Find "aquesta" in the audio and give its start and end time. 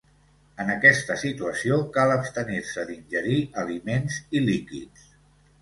0.75-1.17